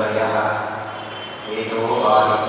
[0.00, 0.36] वयः
[1.56, 1.80] एतो
[2.14, 2.39] आदि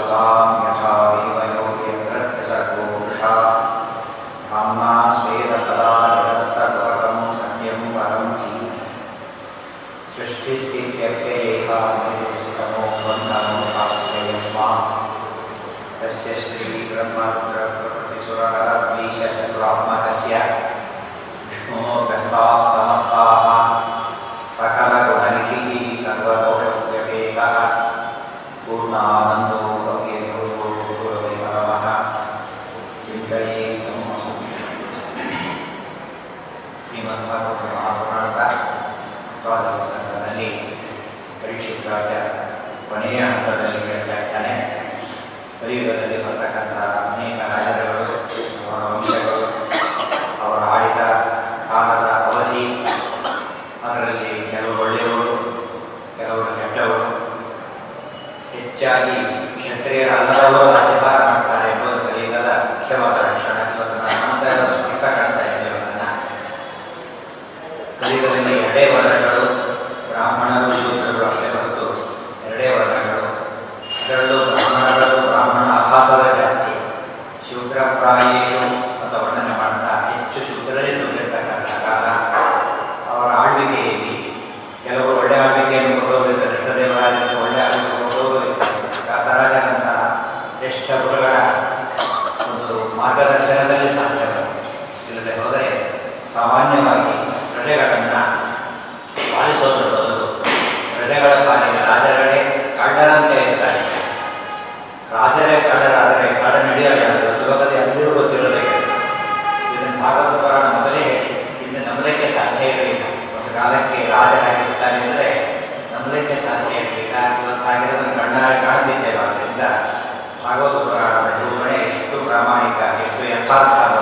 [123.54, 124.01] ಎಷ್ಟು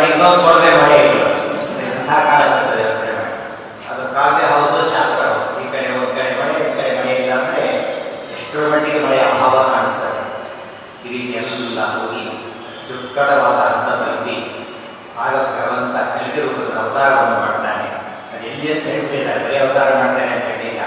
[0.00, 1.18] डिग्नोर करणे माहिती
[2.08, 3.14] हा काय असतो त्याच्याकडे
[3.88, 5.24] आता ಕಾರಣ ಹೌದು ಶಾಸ್ತ್ರ
[5.60, 7.64] ಈ ಕಡೆ ಒಂದು ಕಡೆ ಮಳೆ ಈ ಕಡೆ ಮಳೆ ಇಲ್ಲ ಅಂದರೆ
[8.34, 10.22] ಎಷ್ಟರ ಮಟ್ಟಿಗೆ ಮಳೆ ಅಭಾವ ಕಾಣಿಸ್ತಾರೆ
[11.00, 12.22] ಈ ರೀತಿ ಎಲ್ಲ ಹೋಗಿ
[12.88, 14.36] ದುರ್ಕಟವಾದ ಅರ್ಥದಲ್ಲಿ
[15.18, 17.86] ಆಗ ಭಗವಂತ ಕಲಿತಿರುವುದರ ಅವತಾರವನ್ನು ಮಾಡ್ತಾನೆ
[18.30, 20.82] ಅದು ಎಲ್ಲಿ ಅಂತ ಹೇಳ್ತಿಲ್ಲ ಬರೀ ಅವತಾರ ಮಾಡ್ತಾನೆ ಅಂತ ಹೇಳಿಲ್ಲ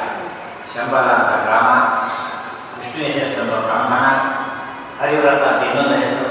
[0.74, 1.70] ಶಂಬಲ ಅಂತ ಗ್ರಾಮ
[2.78, 4.04] ವಿಷ್ಣುವಿನ ಹೆಸರು ಬ್ರಾಹ್ಮಣ
[5.00, 6.30] ಹರಿವ್ರತ ಅಂತ ಇನ್ನೊಂದು ಹೆಸರು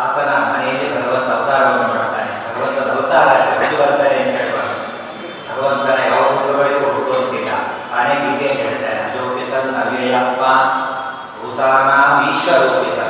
[0.00, 0.85] ಆತನ ಮನೆಯಲ್ಲಿ
[11.66, 13.00] ಪ್ರಾಣಾಮೀಶ್ವರೂಪಿತ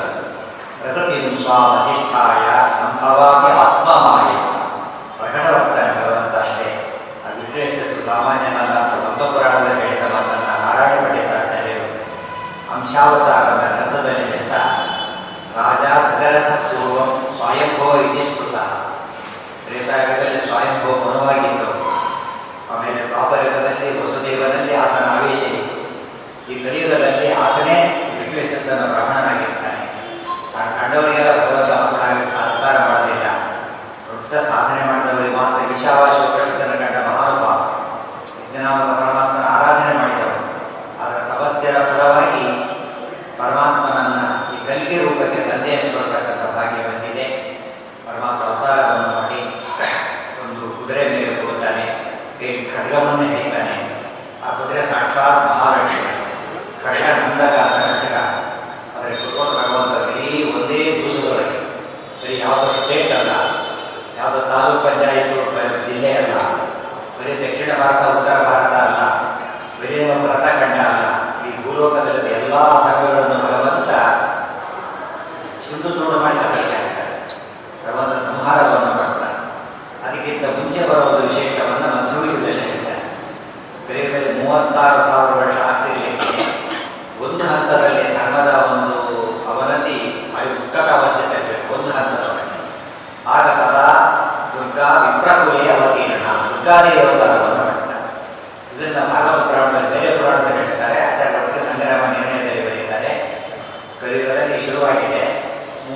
[0.80, 2.44] ಪ್ರಕೃತಿ ಸ್ವಾವಶಿಷ್ಠಾಯ
[2.74, 4.30] ಸಂಭವಾದಿ ಆತ್ಮಮಾಯ
[5.18, 6.68] ಪ್ರಕಟವರ್ತನೆ ಭಗವಂತ ಅಷ್ಟೇ
[7.24, 11.88] ಅದು ವಿಶ್ಲೇಷಿಸಲು ಸಾಮಾನ್ಯನಲ್ಲ ಅಂತ ಬಂಧಪುರಾಣದಲ್ಲಿ ಹೇಳಿದ ಮಾತನ್ನು ನಾರಾಯಣ ಪಂಡಿತಾಚಾರ್ಯರು
[12.74, 14.62] ಅಂಶಾವತಾರದ ಗ್ರಂಥದಲ್ಲಿ ಹೇಳ್ತಾ
[15.56, 15.84] ರಾಜ
[28.76, 29.15] كان معها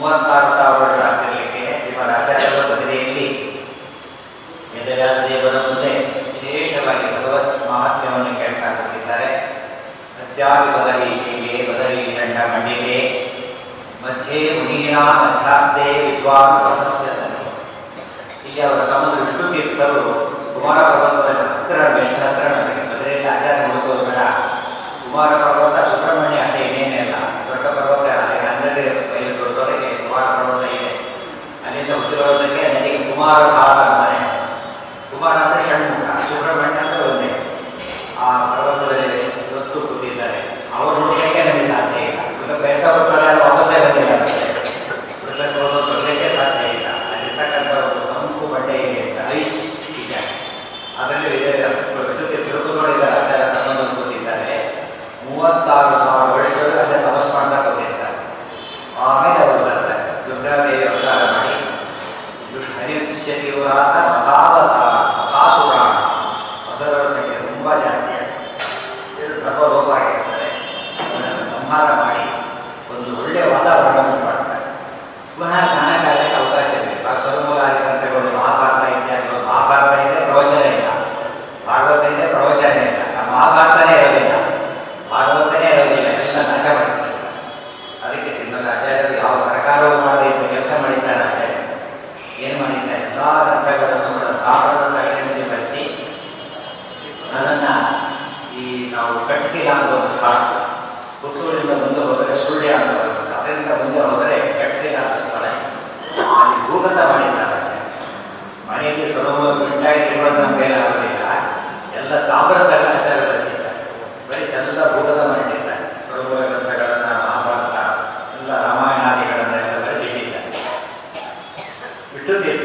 [0.00, 0.59] Boa tarde.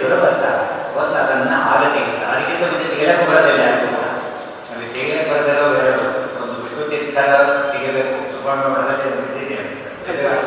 [0.05, 0.45] ಈಶ್ವರ ಬರ್ತ
[0.95, 4.09] ಬಂದು ಅದನ್ನು ಆಗ ತೆಗಿತ ಅದಕ್ಕಿಂತ ಮುಂಚೆ ತೆಗೆಯಕ್ಕೆ ಬರೋದಿಲ್ಲ ಯಾರಿಗೂ ಕೂಡ.
[5.29, 5.91] ಬರೋದಿರೋ ಬೇರೆ
[6.41, 7.17] ಒಂದು ವಿಷ್ಣು ತೀರ್ಥ
[7.73, 9.57] ತೆಗಿಬೇಕು ಸುವರ್ಣ ಮಠದಲ್ಲಿ ಒಂದು ಇದೆ.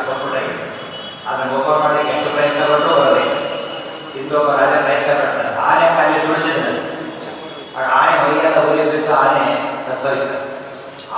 [0.07, 0.55] ಸಂಪುಟ ಇದೆ
[1.29, 3.33] ಅದನ್ನು ಓಪನ್ ಮಾಡಲಿಕ್ಕೆ ಎಷ್ಟು ಪ್ರಯತ್ನ ಪಟ್ಟರು ಬರೋದಿಲ್ಲ.
[4.15, 6.73] ಹಿಂದೊಬ್ಬ ರಾಜ ಪ್ರಯತ್ನ ಪಡ್ತಾರೆ ಆನೆ ಕಾಲಿ ತುಳಿಸಿದ್ರೆ
[7.99, 9.45] ಆನೆ ಹೊಯ್ಯಲ್ಲ ಹೊಲಿಯಬೇಕು ಆನೆ
[9.87, 10.29] ಸತ್ತೋಯ್ತು.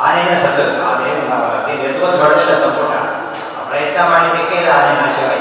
[0.05, 0.77] ಆನೆಯ ಸತ್ತೋಯ್ತು.
[0.89, 1.07] ಆನೆ
[1.87, 2.93] ಎತ್ತೊಂದು ಹೊಡೆದಿಲ್ಲ ಸಂಪುಟ.
[3.69, 5.40] ಪ್ರಯತ್ನ ಮಾಡಿದ್ದಕ್ಕೆ ಆನೆ ನಾಶವಾಯಿತು.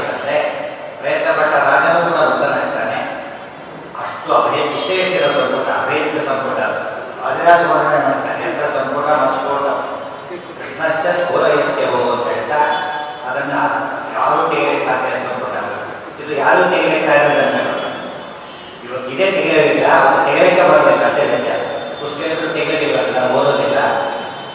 [19.21, 19.87] ವಿದ್ಯೆ ತೆಗೆಯೋದಿಲ್ಲ
[20.25, 21.61] ತೆಗೆಯಲಿಕ್ಕೆ ಬರಬೇಕು, ಅಷ್ಟೇ ವ್ಯತ್ಯಾಸ
[22.01, 23.79] ಪುಸ್ತಕಗಳು ತೆಗೆಯಲಿಲ್ಲ ನಾವು ಓದೋದಿಲ್ಲ.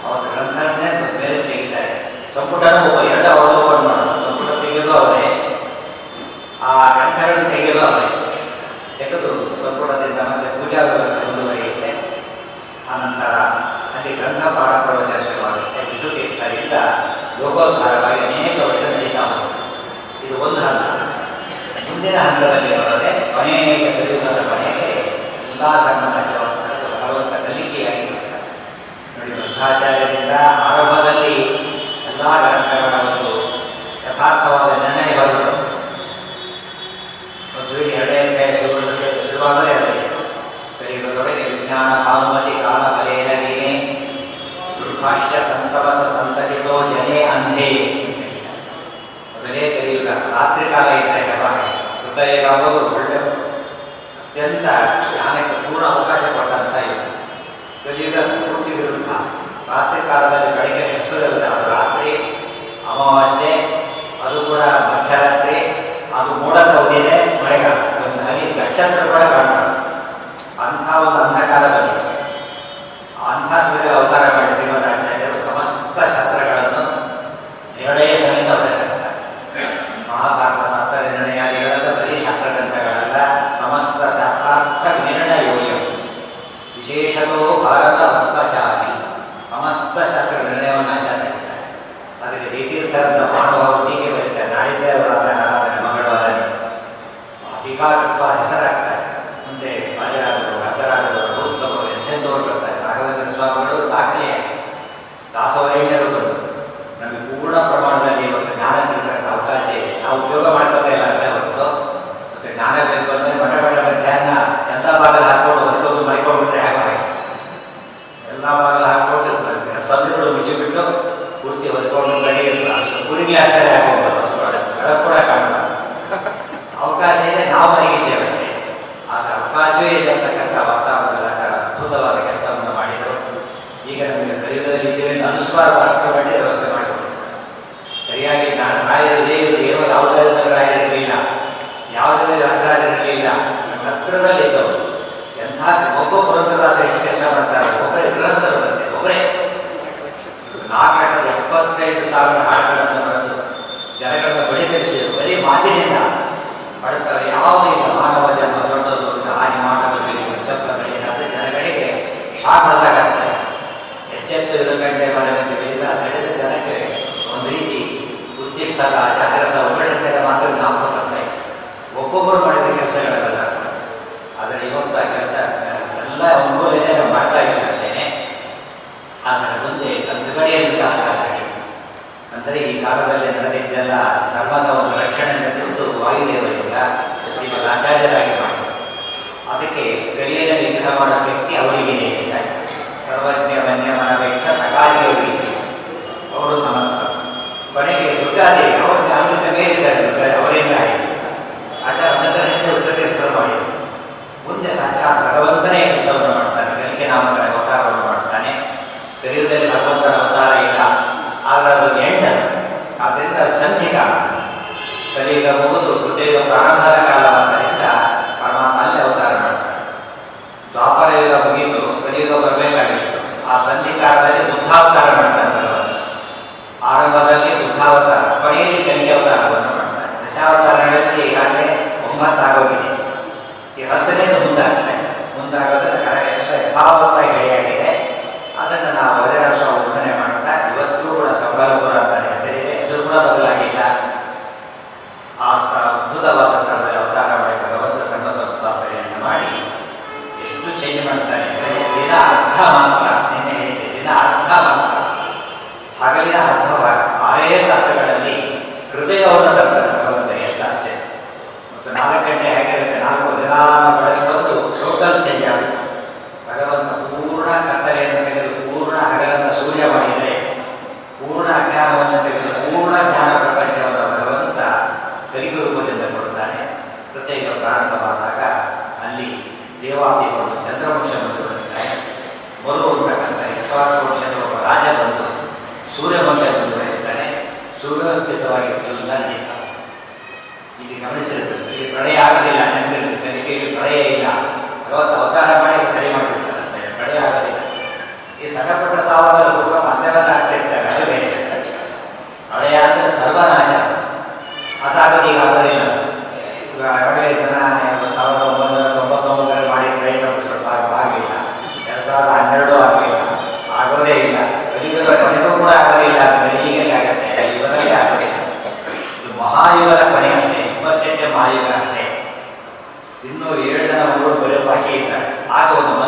[0.05, 0.91] ಅವ್ರ ಗ್ರಂಥಾಲಯ
[1.21, 1.93] ಬೇರೆ ತೆಗಿತಾರೆ
[2.35, 4.25] ಸಂಪುಟನೂ ಎರಡು ಅವರು ಮಾಡೋದು.
[4.25, 5.27] ಸಂಪುಟ ತೆಗೆಯೋದು ಅವರೇ.
[6.63, 8.09] ಆ ಗ್ರಂಥಗಳನ್ನು ತೆಗೆಯೋದು ಅವರೇ.
[8.97, 9.29] ತೆಗೆದು
[9.63, 11.89] ಸಂಪುಟದಿಂದ ಮತ್ತೆ ಪೂಜಾ ವ್ಯವಸ್ಥೆ ಮುಂದುವರಿಯುತ್ತೆ.
[12.93, 13.33] ಆನಂತರ
[13.95, 16.73] ಅಲ್ಲಿ ಗ್ರಂಥ ಪಾಠ ಪ್ರವಚನ ಶುರುವಾಗುತ್ತೆ ವಿದ್ಯುತ್ ಇರ್ತಾರಿಂದ
[17.41, 19.23] ಲೋಕೋದ್ಧಾರವಾಗಿ ಅನೇಕ ವರ್ಷ ನಡೀತಾ
[20.25, 20.85] ಇದು ಒಂದು ಹಂತ.
[21.91, 23.81] ಮುಂದಿನ ಹಂತದಲ್ಲಿ ಬರೋದೇ ಅನೇಕ
[25.67, 28.03] ಶ್ರೀಮದಾಚಾರ್ಯರ ಭಗವಂತ ಕಲಿಕೆಯಾಗಿ
[29.15, 30.33] ನೋಡಿ ಮಧ್ವಾಚಾರ್ಯರಿಂದ
[30.65, 31.33] ಆರಂಭದಲ್ಲಿ
[32.09, 33.31] ಎಲ್ಲ ಗ್ರಂಥಗಳ ಒಂದು
[34.05, 35.63] ಯಥಾರ್ಥವಾದ ನಿರ್ಣಯ ಬರುತ್ತದೆ
[37.55, 39.95] ಒಂದು ಎರಡನೇ ಅಧ್ಯಾಯ ಶುರುವಾದರೆ ಶುರುವಾದರೆ ಅದೇ
[40.79, 43.71] ಬೆಳೆಯುವುದರೊಳಗೆ ವಿಜ್ಞಾನ ಕಾಮತಿ ಕಾಲ ಬಲೆಯ ನೀನೆ
[44.77, 47.71] ದುರ್ಭಾಷ್ಯ ಸಂತವಸ ಸಂತತಿತೋ ಜನೇ ಅಂಧೆ
[49.33, 51.43] ಮೊದಲೇ ಕಲಿಯುಗ ರಾತ್ರಿ ಕಾಲ ಇದ್ದರೆ ಹಬ್ಬ
[52.03, 52.45] ಹೃದಯ
[52.91, 53.19] ಒಳ್ಳೆ
[54.21, 54.67] ಅತ್ಯಂತ
[55.29, 56.97] ಅದಕ್ಕೆ ಪೂರ್ಣ ಅವಕಾಶ ಕೊಟ್ಟಂತ ಇದೆ.
[57.85, 59.09] ಗಜೇಂದ್ರ ಪೂರ್ತಿ ವಿರುದ್ಧ.
[59.71, 62.11] ರಾತ್ರಿ ಕಾಲದಲ್ಲಿ ಬೆಳಗ್ಗೆ ಹೆಸರಿಲ್ಲ ರಾತ್ರಿ,
[62.91, 63.51] ಅಮಾವಾಸ್ಯೆ,
[64.25, 65.57] ಅದು ಕೂಡ ಮಧ್ಯರಾತ್ರಿ,
[66.17, 67.77] ಅದು ಮೋಡ ಕವಿದೆ ಮಳೆಗಾಲ.
[68.05, 69.64] ಒಂದು ಹನಿ ನಕ್ಷತ್ರ ಕೂಡ ಕಾರಣ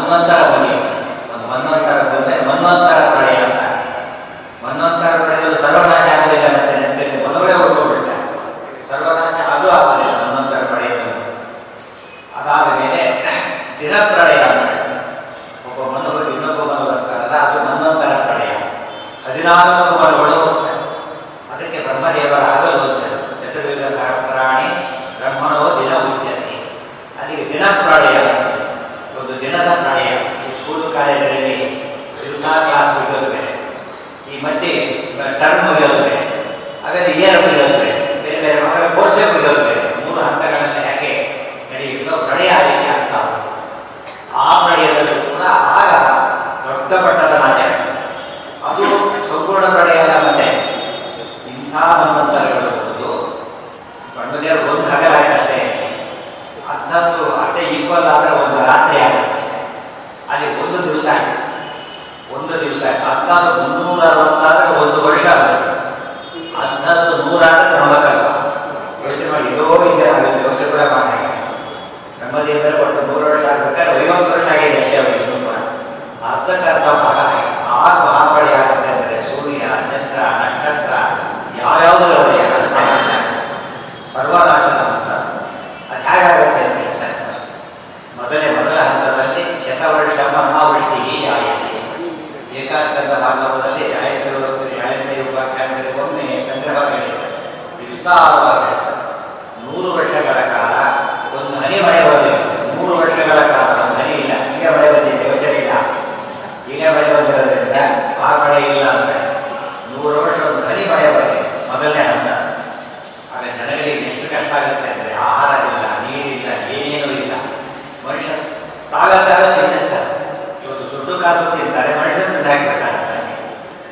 [0.07, 0.76] mengetahui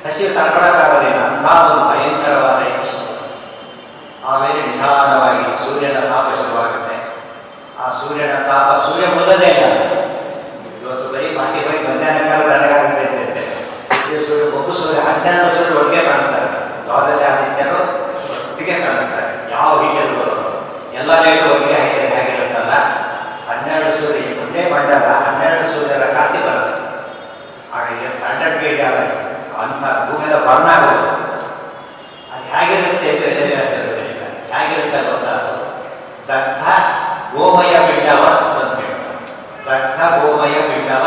[0.05, 1.21] ಹಸಿರು ತಡ್ಕೊಳಕ್ಕಾಗೋದಿಲ್ಲ
[1.71, 2.61] ಒಂದು ಭಯಂಕರವಾದ
[4.29, 6.95] ಆಮೇಲೆ ನಿಧಾನವಾಗಿ ಸೂರ್ಯನ ತಾಪ ಶುರುವಾಗುತ್ತೆ.
[7.81, 9.65] ಆ ಸೂರ್ಯನ ತಾಪ, ಸೂರ್ಯ ಮುಳುಗದೇ ಇಲ್ಲ.
[10.81, 13.03] ಇವತ್ತು ಬರೀ ಮಾಟಿ ಹೋಗಿ ಮಧ್ಯಾಹ್ನ ಕಾಲ ನನಗಾಗುತ್ತೆ
[14.07, 16.49] ಇದು ಸೂರ್ಯ ಒಬ್ಬ ಸೂರ್ಯ, ಹನ್ನೆರಡು ಸೂರ್ಯ ಒಟ್ಟಿಗೆ ಕಾಣುತ್ತಾರೆ.
[16.87, 17.79] ದ್ವಾದಶ ಆದಿತ್ಯರು
[18.47, 19.29] ಒಟ್ಟಿಗೆ ಕಾಣುತ್ತಾರೆ.
[19.53, 20.35] ಯಾವ ಹೀಗೆಲ್ಲರೂ
[20.99, 22.73] ಎಲ್ಲ ರೇಟು ಒಟ್ಟಿಗೆ ಹಾಕಿದ್ರೆ ಆಗಿರುತ್ತಲ್ಲ
[23.49, 26.75] ಹನ್ನೆರಡು ಸೂರ್ಯ ಒಂದೇ ಮಂಡಲ, ಹನ್ನೆರಡು ಸೂರ್ಯರ ಕಾಂತಿ ಬರುತ್ತೆ.
[27.73, 28.71] ಹಾಗಾಗಿ ಹಂಡ್ರೆಡ್ ಕೆ
[29.65, 31.04] ಅಂತ ಭೂಮಿಯೆಲ್ಲ ಬರ್ಣ ಆಗೋದು
[32.34, 35.32] ಅದು ಹೇಗಿರುತ್ತೆ ಅಂತ ವೇದವ್ಯಾಸರು ಹೇಳಿದ್ದಾರೆ ಹೇಗಿರುತ್ತೆ ಗೊತ್ತಾ?
[35.38, 35.54] ಅದು
[36.30, 36.65] ದಗ್ಧ
[37.34, 39.19] ಗೋಮಯ ಪಿಂಡವ ಅಂತ ಹೇಳ್ತಾರೆ.
[39.67, 41.06] ದಗ್ಧ ಗೋಮಯ ಪಿಂಡವ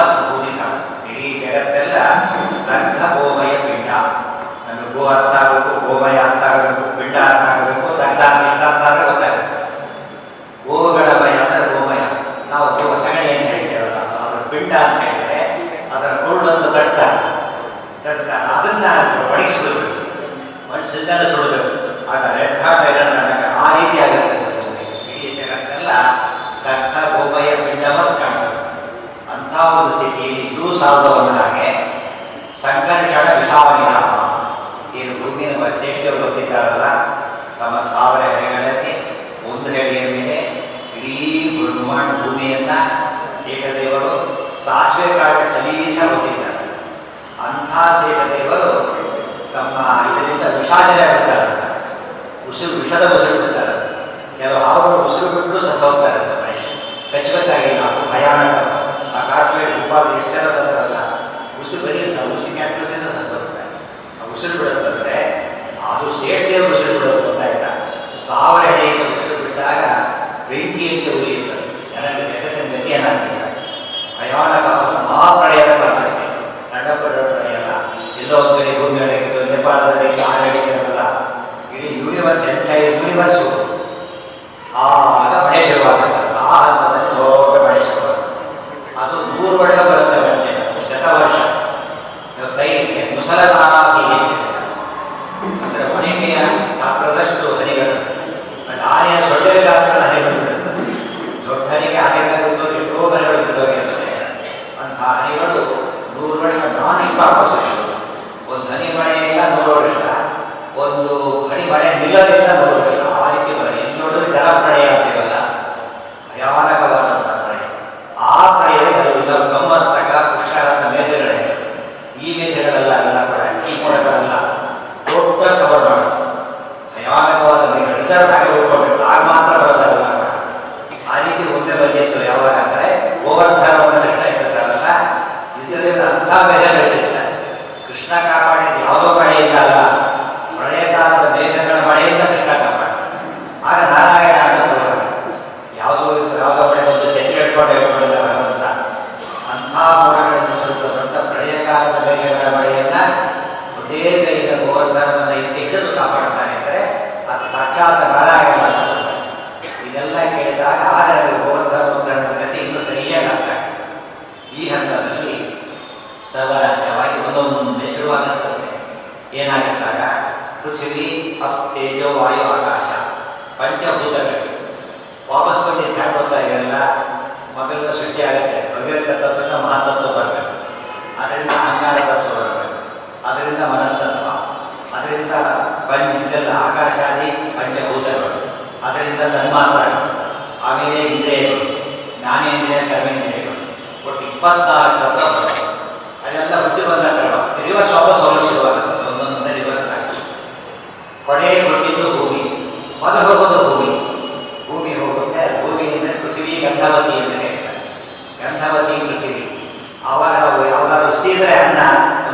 [211.32, 211.80] ಇದ್ದರೆ ಅನ್ನ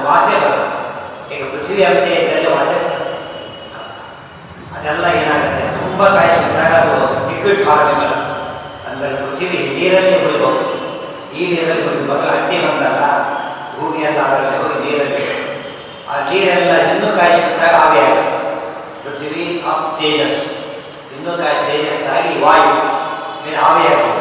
[0.07, 0.71] ವಾಸನೆ ಬರುತ್ತೆ
[1.35, 2.81] ಈಗ ಪೃಥ್ವಿ ಅಂಶ ಇದರಲ್ಲಿ ವಾಸನೆ
[4.77, 5.65] ಅದೆಲ್ಲ ಏನಾಗುತ್ತೆ?
[5.79, 6.95] ತುಂಬ ಕಾಯಿಸಿ ಬಂದಾಗ ಅದು
[7.29, 8.07] ಲಿಕ್ವಿಡ್ ಫಾರ್ಮ್ ಇಲ್ಲ
[8.89, 10.65] ಅಂದರೆ ಪೃಥ್ವಿ ನೀರಲ್ಲಿ ಉಳಿಬಹುದು
[11.37, 13.01] ಈ ನೀರಲ್ಲಿ ಉಳಿದು ಅಗ್ನಿ ಬಂದಾಗ
[13.77, 15.23] ಭೂಮಿಯಲ್ಲ ಅದರಲ್ಲಿ ಹೋಗಿ ನೀರಲ್ಲಿ
[16.11, 18.25] ಆ ನೀರೆಲ್ಲ ಇನ್ನೂ ಕಾಯಿಸಿ ಬಂದಾಗ ಆವಿ ಆಗುತ್ತೆ.
[19.05, 20.39] ಪೃಥ್ವಿ ಅಪ್ ತೇಜಸ್.
[21.15, 21.79] ಇನ್ನೂ ಕಾಯಿ
[22.17, 22.71] ಆಗಿ ವಾಯು.
[23.67, 24.21] ಆವಿ ಆಗುತ್ತೆ.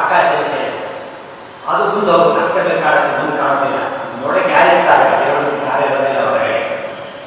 [0.00, 0.80] ಆಕಾಶದಲ್ಲಿ ಸೇರಿದೆ
[1.70, 2.42] ಅದು ಮುಂದೆ ಹೋಗುತ್ತೆ.
[2.46, 3.12] ಅಕ್ಕ ಬೇಕಾಗುತ್ತೆ.
[3.18, 3.78] ಮುಂದೆ ಕಾಣೋದಿಲ್ಲ
[4.22, 5.04] ನೋಡಕ್ಕೆ ಯಾರಿರ್ತಾರೆ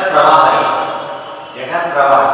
[0.00, 0.56] Jagat Prabhai.
[1.52, 2.29] Jagat Prabhai.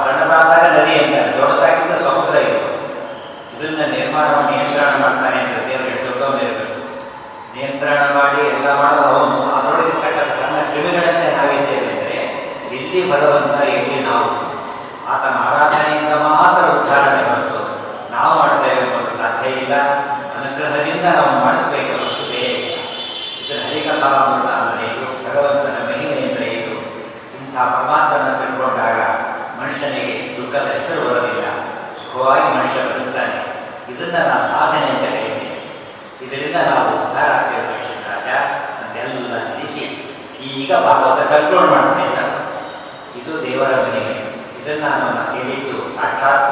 [41.31, 42.21] Control ಮಾಡ್ತಾ ಇಲ್ಲ
[43.19, 44.03] ಇದು ದೇವರ ಮನೆ.
[44.61, 46.47] ಇದನ್ನು ನಾನು ಹೇಳಿದ್ದು ಸಾಕ್ಷಾತ್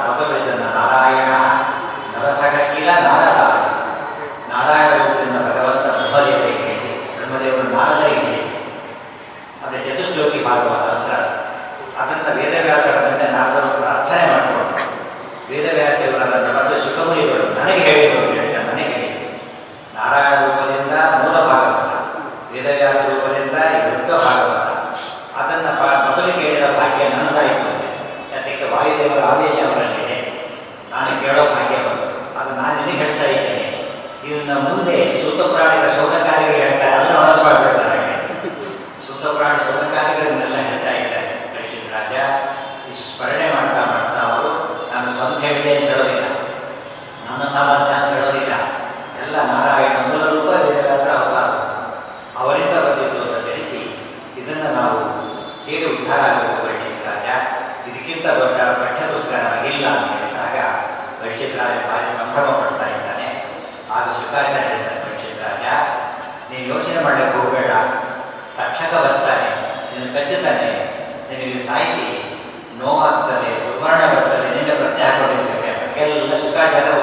[76.55, 76.94] 大家的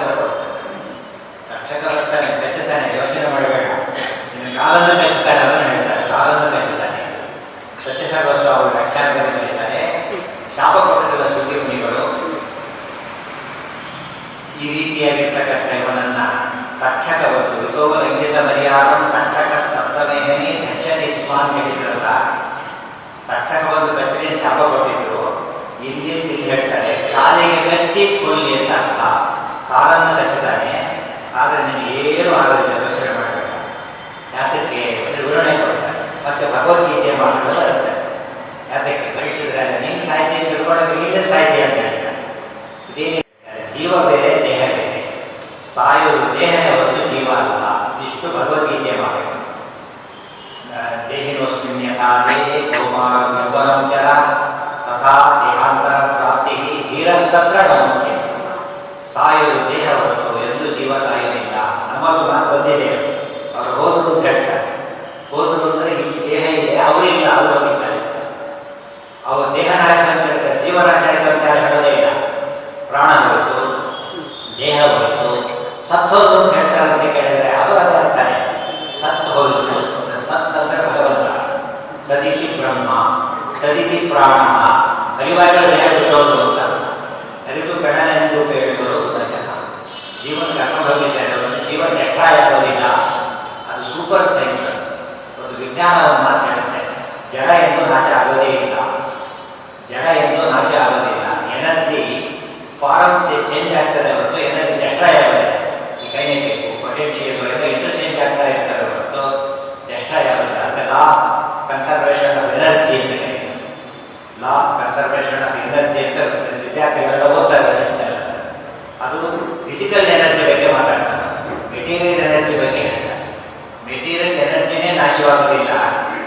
[125.01, 125.71] ನಾಶವಾಗೋದಿಲ್ಲ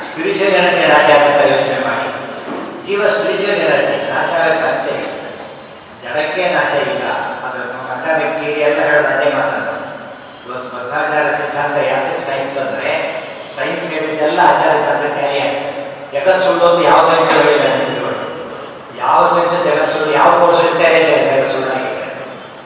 [0.09, 2.09] ಸ್ಪಿರಿಚುವಲ್ ಎನರ್ಜಿ ನಾಶ ಆಗುತ್ತ ಯೋಚನೆ ಮಾಡಿ.
[2.87, 5.11] ಜೀವ ಸ್ಪಿರಿಚುವಲ್ ಎನರ್ಜಿ ನಾಶ ಆಗೋ ಸಾಧ್ಯ ಇಲ್ಲ.
[6.03, 7.05] ಜಡಕ್ಕೆ ನಾಶ ಇಲ್ಲ.
[7.47, 9.83] ಅದನ್ನು ಮಠ ವ್ಯಕ್ತಿ ಎಲ್ಲ ಹೇಳೋದು ಅದೇ ಮಾತಾಡೋದು
[10.47, 12.93] ಇವತ್ತು ಮಧ್ವಾಚಾರ ಸಿದ್ಧಾಂತ ಯಾಕೆ ಸೈನ್ಸ್ ಅಂದರೆ
[13.57, 15.43] ಸೈನ್ಸ್ ಹೇಳಿದ್ದೆಲ್ಲ ಆಚಾರ ತಂತ್ರ ಕ್ಯಾರಿ
[16.15, 17.67] ಜಗತ್ ಸುಳ್ಳು ಯಾವ ಸೈನ್ಸ್ ಹೇಳಿಲ್ಲ
[19.05, 22.05] ಯಾವ ಸೈನ್ಸ್ ಜಗತ್ ಸುಳ್ಳು, ಯಾವ ಕೋರ್ಸ್ ಹೇಳ್ತಾರೆ ಜಗತ್ ಸುಳ್ಳಾಗಿದೆ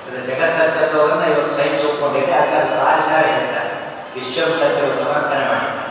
[0.07, 3.71] ಅದು ಜಗತ್ ಸತ್ಯತ್ವವನ್ನು ಇವರು ಸೈನ್ಸ್ ಒಪ್ಕೊಂಡಿದ್ದೆ, ಆಚಾರ ಸಾರ ಸಾರ ಹೇಳ್ತಾರೆ
[4.15, 5.88] ವಿಶ್ವಂ ಸತ್ಯವು ಸಮರ್ಥನೆ ಮಾಡಿದ್ದಾರೆ.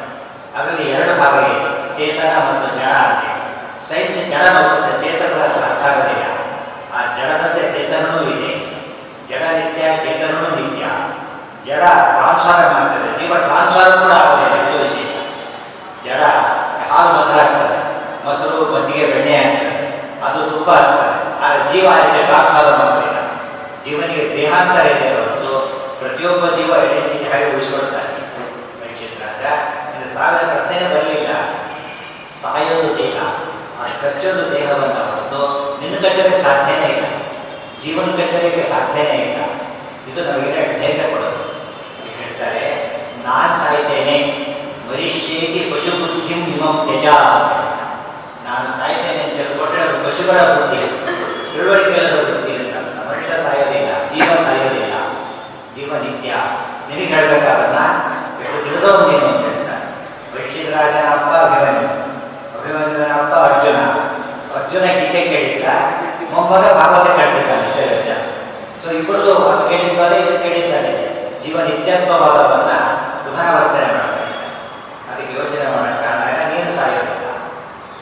[0.58, 1.68] ಅದರಲ್ಲಿ ಎರಡು ಭಾಗ ಇದೆ
[1.98, 3.24] ಚೇತನ ಮತ್ತು ಜಡ ಅಂತ
[3.88, 6.26] ಸೈನ್ಸ್ ಜಡ ನೋಡುತ್ತೆ ಚೇತನದ ಅರ್ಥ ಆಗೋದಿಲ್ಲ.
[6.96, 8.52] ಆ ಜಡದಂತೆ ಚೇತನೂ ಇದೆ.
[9.30, 10.86] ಜಡ ನಿತ್ಯ ಚೇತನೂ ನಿತ್ಯ.
[11.68, 15.14] ಜಡ ಟ್ರಾನ್ಸ್ಫಾರ್ ಮಾಡ್ತದೆ ಜೀವ ಟ್ರಾನ್ಸ್ಫಾರ್ ಕೂಡ ಆಗೋದಿಲ್ಲ, ಇದು ವಿಶೇಷ.
[16.06, 16.22] ಜಡ
[16.90, 17.78] ಹಾಲು ಮೊಸರು ಆಗ್ತದೆ.
[18.26, 19.74] ಮೊಸರು, ಮಜ್ಜಿಗೆ, ಬೆಣ್ಣೆ ಆಗ್ತದೆ.
[20.26, 21.16] ಅದು ತುಂಬ ಆಗ್ತದೆ.
[21.46, 23.18] ಆಗ ಜೀವ ಇದೆ ಟ್ರಾನ್ಸ್ಫಾರ್ ಮಾಡೋದಿಲ್ಲ
[23.86, 25.52] ಜೀವನಿಗೆ ದೇಹಾಂತರ ಇದೆ ಹೊರತು
[26.00, 28.14] ಪ್ರತಿಯೊಬ್ಬ ಜೀವ ಎಲ್ಲಿ ಹಾಗೆ ಉಳಿಸ್ಕೊಳ್ತಾನೆ.
[28.80, 29.14] ಪರೀಕ್ಷಿತ
[30.18, 31.32] ಇದು ಸಾವಿರ ಪ್ರಶ್ನೆನೇ ಬರಲಿಲ್ಲ.
[32.42, 33.22] ಸಾಯೋದು ದೇಹ.
[33.82, 35.40] ಆ ಕಚ್ಚೋದು ದೇಹವನ್ನು ಹೊರತು
[35.82, 37.06] ನಿನ್ನ ಕಚ್ಚೋದಕ್ಕೆ ಸಾಧ್ಯನೇ ಇಲ್ಲ.
[37.84, 39.44] ಜೀವನ ಕಚ್ಚೋದಕ್ಕೆ ಸಾಧ್ಯನೇ ಇಲ್ಲ.
[40.12, 41.44] ಇದು ನಮಗೆ ಧೈರ್ಯ ಕೊಡೋದು.
[42.18, 42.64] ಹೇಳ್ತಾರೆ,
[43.26, 44.18] ನಾನು ಸಾಯ್ತೇನೆ.
[44.90, 47.06] ಮರಿಷ್ಯೇತಿ ಪಶು ಬುದ್ಧಿಂ ನಿಮ್ಮ ತ್ಯಜ.
[48.46, 50.88] ನಾನು ಸಾಯ್ತೇನೆ ಅಂತ ಹೇಳ್ಕೊಟ್ರೆ ಅದು ಪಶುಗಳ ಬುದ್ಧಿ.
[51.54, 52.76] ತಿಳುವಳಿಕೆ ಬುದ್ಧಿ ಅಂತ.
[53.10, 54.94] ಮನುಷ್ಯ ಸಾಯೋದಿಲ್ಲ, ಜೀವ ಸಾಯೋದಿಲ್ಲ.
[55.76, 56.34] ಜೀವ ನಿತ್ಯ.
[56.90, 57.80] ನಿನಗೆ ಹೇಳ್ಬೇಕಾದನ್ನ
[58.44, 59.47] ಎಷ್ಟು ತಿಳಿದೋ ನೀನು
[60.78, 61.88] ರಾಜನ ಅಪ್ಪ ಅಭಿಮನ್ಯು.
[62.58, 63.80] ಅಭಿಮನ್ಯನ ಅಪ್ಪ ಅರ್ಜುನ.
[64.58, 65.68] ಅರ್ಜುನ ಗೀತೆ ಕೇಳಿದ್ದ
[66.34, 68.28] ಮೊಮ್ಮಗ ಭಾಗವತ ಕೇಳ್ತಿದ್ದಾನೆ ವ್ಯತ್ಯಾಸ.
[68.82, 70.94] ಸೊ ಇಬ್ಬರದು ಅದು ಕೇಳಿದ್ದಾರೆ ಇದು ಕೇಳಿದ್ದಾರೆ
[71.42, 72.72] ಜೀವ ನಿತ್ಯತ್ವವಾದವನ್ನ
[73.24, 74.24] ಪುನರಾವರ್ತನೆ ಮಾಡ್ತಾ
[75.10, 77.28] ಅದಕ್ಕೆ ಯೋಚನೆ ಮಾಡಕ್ಕ ಕಾರಣ, ನೀನು ಸಾಯೋದಿಲ್ಲ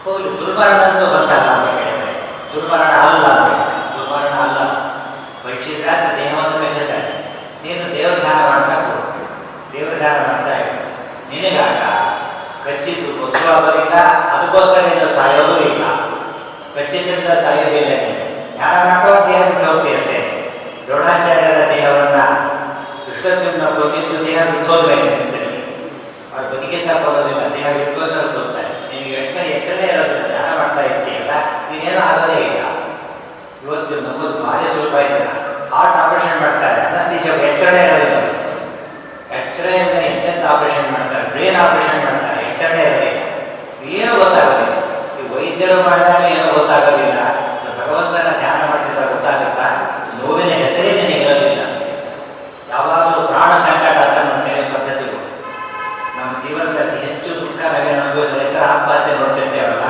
[0.05, 2.11] ಹೋಗಿ ದುರ್ಮರಣ ಅಂತೂ ಬಂತಲ್ಲ ಅಂತ ಹೇಳಿದ್ರೆ.
[2.53, 3.51] ದುರ್ಮರಣ ಅಲ್ಲ ಅಂತ
[3.95, 4.59] ದುರ್ಮರಣ ಅಲ್ಲ
[5.43, 5.85] ಪರೀಕ್ಷಿತ
[6.17, 7.11] ದೇಹವನ್ನು ಮೆಚ್ಚುತ್ತಾನೆ
[7.63, 9.23] ನೀನು ದೇವ್ರ ಧ್ಯಾನ ಮಾಡ್ತಾ ಹೋಗು
[9.73, 10.75] ದೇವ್ರ ಧ್ಯಾನ ಮಾಡ್ತಾ ಇರು
[11.31, 11.79] ನಿನಗಾಗ
[12.65, 13.95] ಕಚ್ಚಿದ್ದು ಗೊತ್ತು ಆಗೋದಿಲ್ಲ
[14.33, 15.83] ಅದಕ್ಕೋಸ್ಕರ ನೀನು ಸಾಯೋದು ಇಲ್ಲ.
[16.75, 17.91] ಕಚ್ಚಿದ್ರಿಂದ ಸಾಯೋದಿಲ್ಲ
[18.61, 20.19] ಯಾರ ಮಾಡ್ತಾ ದೇಹ ಬಿಟ್ಟೋಗ್ತಿರುತ್ತೆ
[20.87, 22.19] ದ್ರೋಣಾಚಾರ್ಯರ ದೇಹವನ್ನ
[23.05, 23.27] ಕೃಷ್ಣ
[23.79, 25.09] ಹೋಗಿದ್ದು ದೇಹ ಬಿಟ್ಟು ಹೋದ್ಮೇಲೆ
[26.33, 31.33] ಅವ್ರು ಬದುಕಿಂತ ಕೊಡೋದಿಲ್ಲ ದೇಹ ಬಿಟ್ಟೋದ್ರೆ ಅಂತ ಕೊಡ್ತಾರೆ ನಿನಗೆ ಎಷ್ಟೇ ಎಚ್ಚರೇ ಇರೋದಿಲ್ಲ, ಧ್ಯಾನ ಮಾಡ್ತಾ ಇರ್ತೀಯಲ್ಲ,
[31.69, 32.61] ನೀನೇನು ಆಗೋದೇ ಇಲ್ಲ.
[33.63, 35.19] ಇವತ್ತು ನಮ್ಮದು ಭಾರಿ ಸ್ವಲ್ಪ ಇಲ್ಲ
[35.73, 38.17] ಹಾರ್ಟ್ ಆಪರೇಷನ್ ಮಾಡ್ತಾರೆ ಅನಸ್ತೀಶ ಎಚ್ಚರಣೆ ಇರೋದಿಲ್ಲ.
[39.39, 43.04] ಎಕ್ಸ್ರೇ ಇಲ್ಲದೆ ಎಂತೆಂತ ಆಪರೇಷನ್ ಮಾಡ್ತಾರೆ, ಬ್ರೇನ್ ಆಪರೇಷನ್ ಮಾಡ್ತಾರೆ ಎಚ್ಚರಣೆ ಇರೋದಿಲ್ಲ.
[44.05, 44.73] ಏನು ಗೊತ್ತಾಗೋದಿಲ್ಲ.
[45.15, 47.17] ಈ ವೈದ್ಯರು ಮಾಡಿದಾಗ ಏನೂ ಗೊತ್ತಾಗೋದಿಲ್ಲ.
[47.77, 49.67] ಭಗವಂತನ ಧ್ಯಾನ ಮಾಡಿದ ಗೊತ್ತಾಗುತ್ತಾ?
[50.19, 51.61] ನೋವಿನ ಹೆಸರೇ ಇರೋದಿಲ್ಲ.
[52.71, 55.19] ಯಾವಾಗಲೂ ಪ್ರಾಣ ಸಂಕಟ ಅಂತ ಮಾಡ್ತೇನೆ ಪದ್ಧತಿಗಳು.
[56.17, 59.85] ನಮ್ಮ ಜೀವನದಲ್ಲಿ ಹೆಚ್ಚು ದುಃಖ ನಾವೇನು ಅನುಭವಿಸಿದ ಆತ್ಮಹತ್ಯೆ ನೋಡ್ತಿರ್ತೇವಲ್ಲ?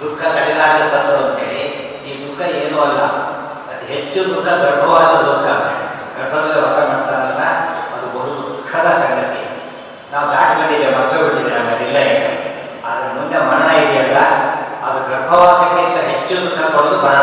[0.00, 1.62] ದುಃಖ ತಡೆದಾಗ ಸತ್ತು ಅಂತೇಳಿ.
[2.06, 3.00] ಈ ದುಃಖ ಏನೂ ಅಲ್ಲ.
[3.70, 5.46] ಅತಿ ಹೆಚ್ಚು ದುಃಖ ಗರ್ಭವಾದ ದುಃಖ
[6.16, 7.42] ಗರ್ಭದಲ್ಲಿ ವಾಸ ಮಾಡ್ತಾರಲ್ಲ
[7.94, 9.42] ಅದು ಬಹು ದುಃಖದ ಸಂಗತಿ
[10.12, 12.22] ನಾವು ದಾಟಿ ಬಂದಿದ್ದೇವೆ ಮರ್ತೋ ಬಿಟ್ಟಿದ್ದೇವೆ ನಮ್ಮದಿಲ್ಲ ಈಗ
[12.86, 14.18] ಆದರೆ ಮುಂದೆ ಮರಣ ಇದೆಯಲ್ಲ
[14.86, 17.22] ಅದು ಗರ್ಭವಾಸಕ್ಕಿಂತ ಹೆಚ್ಚು ದುಃಖ ಕೊಡೋದು ಮರಣ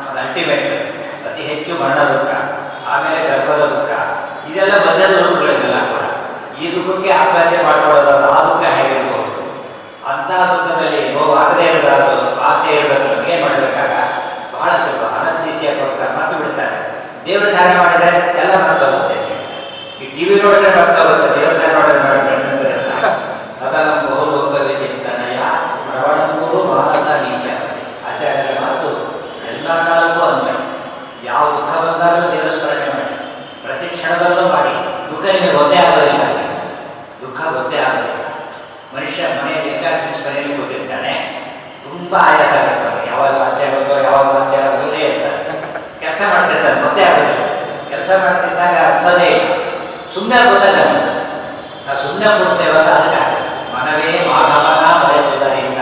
[0.00, 0.66] ಅದು ಅಲ್ಟಿಮೇಟ್
[1.26, 2.30] ಅತಿ ಹೆಚ್ಚು ಮರಣ ದುಃಖ
[2.92, 3.90] ಆಮೇಲೆ ಗರ್ಭದ ದುಃಖ
[4.48, 6.02] ಇದೆಲ್ಲ ಮಧ್ಯದ ರೂಪಗಳಿಗೆಲ್ಲ ಕೂಡ
[6.56, 9.30] ಈ ದುಃಖಕ್ಕೆ ಆತ್ಮಹತ್ಯೆ ಮಾಡ್ಕೊಳ್ಳೋದಲ್ಲ ಆ ದುಃಖ ಹೇಗಿರ್ಬೋದು
[10.10, 12.16] ಅಂಥ ದುಃಖದಲ್ಲಿ ನೋವಾಗದೇ ಇರಬಾರ್ದು
[12.48, 13.92] ಆಗದೇ ಇರಬೇಕು ಏನು ಮಾಡಬೇಕಾಗ
[14.54, 16.76] ಬಹಳ ಸ್ವಲ್ಪ ಅನಸ್ತೀಸಿಯ ಕೊಡ್ತಾರೆ ಮರ್ತು ಬಿಡ್ತಾರೆ
[17.26, 18.10] ದೇವ್ರ ಧ್ಯಾನ ಮಾಡಿದರೆ
[18.42, 19.16] ಎಲ್ಲ ಮರ್ತು ಹೋಗುತ್ತೆ
[19.96, 22.32] ಈ ಟಿವಿ ನೋಡಿದ್ರೆ ಮರ್ತು ಹೋಗುತ್ತೆ ದೇವ್ರ ಧ್ಯಾನ ನೋಡಿದ್ರೆ ಮಾಡಿದ್ರೆ
[23.64, 25.38] ಅದನ್ನ ಬಹು ಲೋಕವೇ ಚಿಂತನಯ
[25.84, 27.46] ಪ್ರವಣಂಬೂರು ಮಾನಸ ನೀಚ
[28.08, 28.90] ಆಚಾರ್ಯರ ಮಾತು
[29.50, 30.56] ಎಲ್ಲ ಕಾಲಕ್ಕೂ ಅನ್ವಯ
[31.28, 33.14] ಯಾವ ದುಃಖ ಬಂದಾಗಲೂ ದೇವರ ಸ್ಮರಣೆ ಮಾಡಿ
[33.64, 34.74] ಪ್ರತಿ ಕ್ಷಣದಲ್ಲೂ ಮಾಡಿ
[35.10, 36.24] ದುಃಖ ನಿಮಗೆ ಗೊತ್ತೇ ಆಗೋದಿಲ್ಲ
[37.22, 38.20] ದುಃಖ ಗೊತ್ತೇ ಆಗೋದಿಲ್ಲ
[38.94, 41.14] ಮನುಷ್ಯ ಮನೆಯಲ್ಲಿ ಏಕಾದಶಿ ಮನೆಯಲ್ಲಿ ಕೂತಿರ್ತಾನೆ
[41.84, 43.08] ತುಂಬಾ ಆಯಾಸ ಆಗುತ್ತೆ ಅವ್ನಿಗೆ.
[43.10, 45.40] ಯಾವಾಗ ಆಚೆ ಹೋಗೋ ಯಾವಾಗ ಆಚೆ ಆಗೋದೇ ಇರ್ತಾರೆ
[46.02, 47.42] ಕೆಲಸ ಮಾಡ್ತಿರ್ತಾನೆ ಗೊತ್ತೇ ಆಗೋದಿಲ್ಲ
[47.90, 49.50] ಕೆಲಸ ಮಾಡ್ತಿದ್ದಾಗ ಅನ್ಸೋದೇ ಇಲ್ಲ
[50.14, 50.92] ಸುಮ್ಮನೆ ಗೊತ್ತಾಗಲ್ಲ
[51.86, 53.22] ನಾವು ಸುಮ್ಮನೆ ಕೊಡ್ತೇವಲ್ಲ ಅದಕ್ಕೆ
[53.74, 55.80] ಮನವೇ ಮಾಧವನ ಮರೆಯುವುದರಿಂದ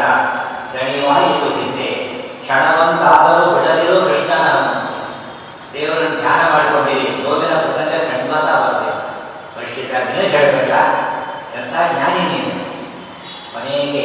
[0.74, 1.90] ದಣಿವಾಯಿತು ಹಿಂದೆ
[2.42, 4.46] ಕ್ಷಣವಂತಾದರೂ ಬಿಡದಿರೋ ಕೃಷ್ಣನ
[5.74, 8.98] ದೇವರನ್ನು ಧ್ಯಾನ ಮಾಡ್ಕೊಂಡಿರಿ ನೋವಿನ ಪ್ರಸಂಗ ಖಂಡಿತ ಬರಬೇಕು
[9.54, 10.72] ಪರಿಷ್ಠಿತ ನೀನು ಹೇಳಬೇಕ
[11.59, 12.52] ಎಂಥ ಜ್ಞಾನಿ ನೀನು
[13.54, 14.04] ಮನೆಗೆ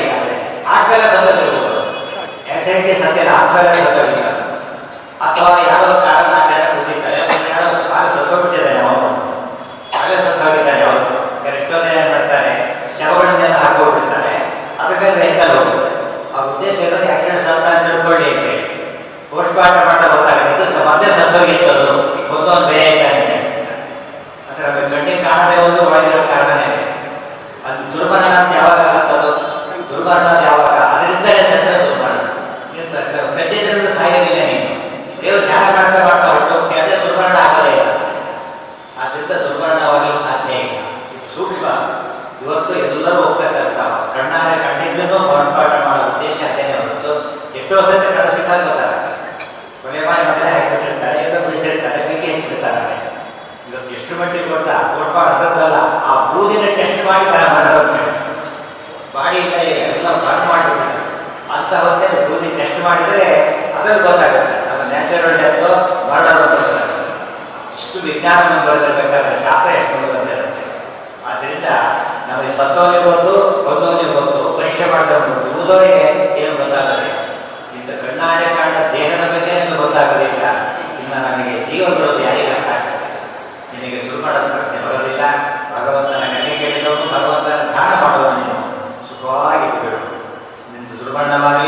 [0.91, 4.20] हाथ पहला सफल नहीं होगा ऐसे के सत्य हाथ पहला सफल
[91.31, 91.60] Andalucía.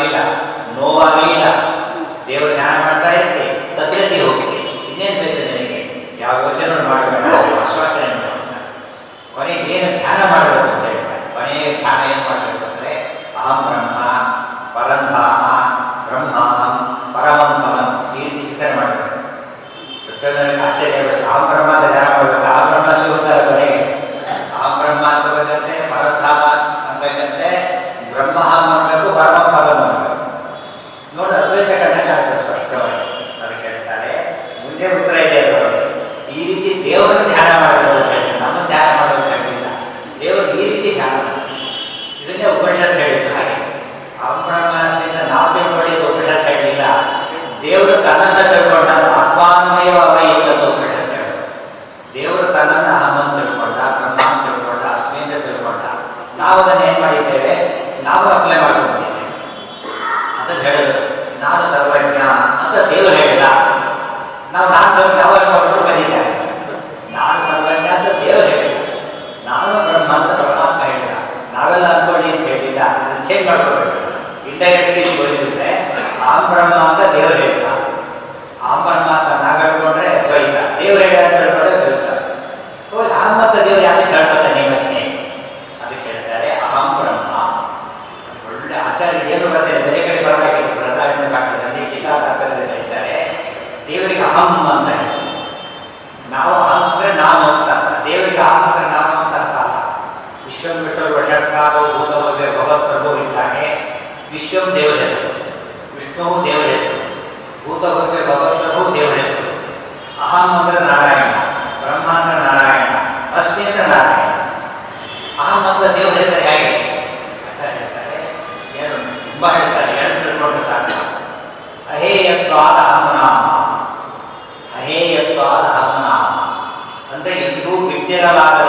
[128.32, 128.63] la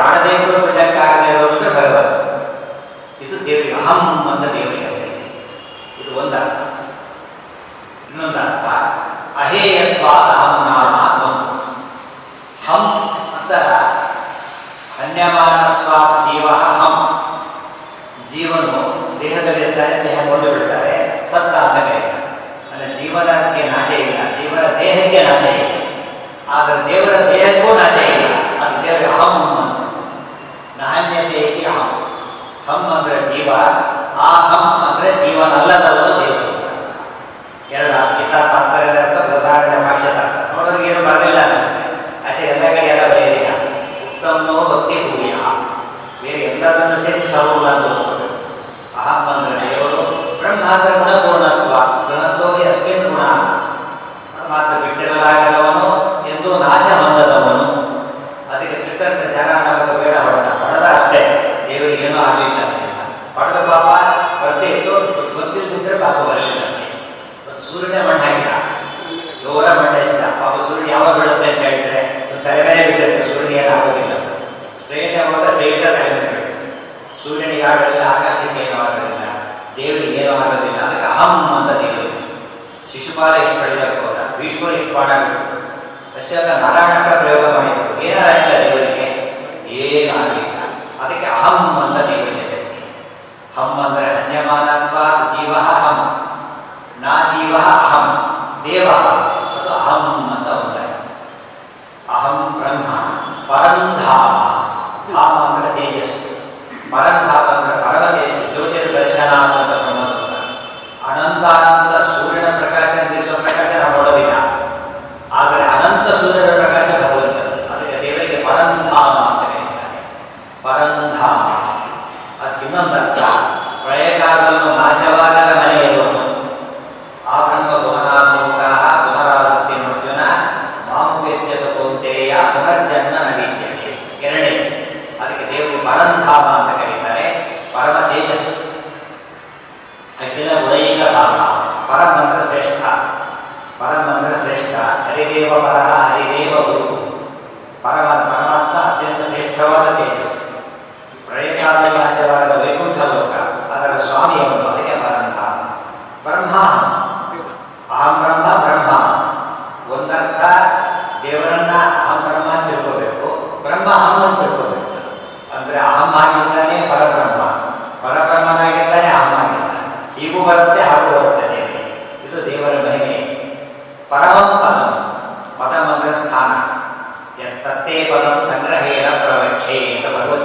[0.00, 2.16] ಪ್ರಾಣದೇವರು ಪ್ರಜಾಕಾರಣೆ ಇರೋದ್ರಿಂದ ಭಗವಂತ
[3.22, 4.02] ಇದು ದೇವಿ ಅಹಂ
[55.20, 55.59] la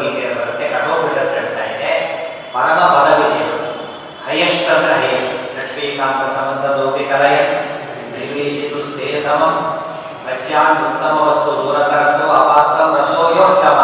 [0.06, 1.94] ಗೀತೆಯ ಬರುತ್ತೆ ಕಠೋಪನಿಷತ್ ಹೇಳ್ತಾ ಇದೆ
[2.54, 3.42] ಪರಮ ಬಲವಿದೆ
[4.26, 7.38] ಹೈಯೆಸ್ಟ್ ಅಂದ್ರೆ ಹೈಯೆಸ್ಟ್ ಲಕ್ಷ್ಮೀಕಾಂತ ಸಂಬಂಧ ಲೋಕೆ ಕಲಯ
[8.14, 9.56] ನಿರ್ವೀಸಿತು ಸ್ಥೇ ಸಮಂ
[10.26, 13.80] ಪಶ್ಯಾನ್ ಉತ್ತಮ ವಸ್ತು ದೂರತರತ್ವ ಅಪಾಸ್ತಂ ರಸೋಯೋತ್ತಮ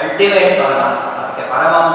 [0.00, 0.82] ಅಲ್ಟಿಮೇಟ್ ಪರಮ
[1.12, 1.86] ಅದಕ್ಕೆ ಪರಮಂ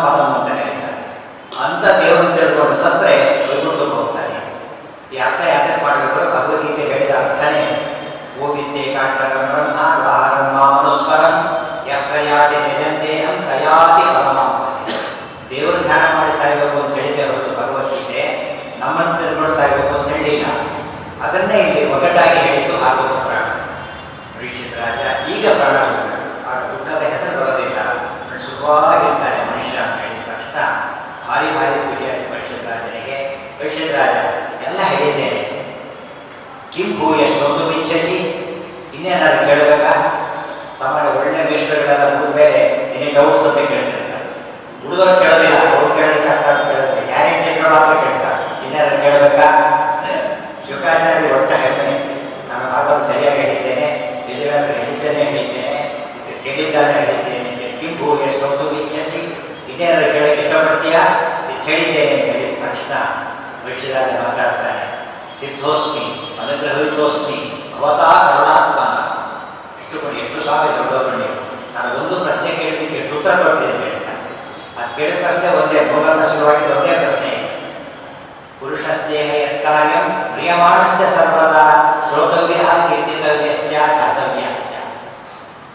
[80.54, 81.62] क्रियमाणस्य सर्वदा
[82.08, 84.70] श्रोतव्यः कीर्तितव्यश्च दातव्यश्च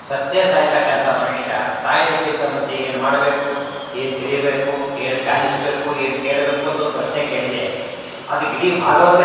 [0.09, 3.49] ಸತ್ಯ ಸಾಯ್ತಕ್ಕಂಥ ಮನುಷ್ಯ ಸಾಯಲಿಕ್ಕೆ ಮುಂಚೆ ಏನು ಮಾಡಬೇಕು
[3.99, 4.73] ಏನು ತಿಳಿಯಬೇಕು
[5.03, 7.65] ಏನು ಗಾಯಿಸಬೇಕು ಏನು ಕೇಳಬೇಕು ಅಂತ ಪ್ರಶ್ನೆ ಕೇಳಿದೆ
[8.31, 9.21] ಅದಕ್ಕೆ ಇಡೀ ಭಾಗವತ